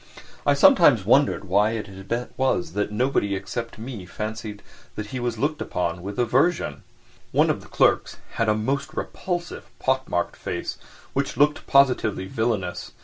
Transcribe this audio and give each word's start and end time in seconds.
I 0.47 0.55
sometimes 0.55 1.05
wondered 1.05 1.43
why 1.43 1.73
it 1.73 1.87
was 2.35 2.73
that 2.73 2.91
nobody 2.91 3.35
except 3.35 3.77
me 3.77 4.07
fancied 4.07 4.63
that 4.95 5.05
he 5.13 5.19
was 5.19 5.37
looked 5.37 5.61
upon 5.61 6.01
with 6.01 6.17
aversion? 6.17 6.81
One 7.31 7.51
of 7.51 7.61
the 7.61 7.67
clerks 7.69 8.17
had 8.31 8.49
a 8.49 8.55
most 8.55 8.95
repulsive, 8.95 9.65
pock 9.77 10.09
marked 10.09 10.37
face, 10.37 10.79
which 11.13 11.37
looked 11.37 11.67
positively 11.67 12.25
villainous. 12.25 12.93